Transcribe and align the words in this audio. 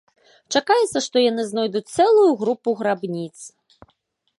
Чакаецца, 0.55 1.03
што 1.07 1.15
яны 1.29 1.45
знойдуць 1.51 1.85
цэлую 1.95 2.27
групу 2.43 2.69
грабніц. 2.81 3.37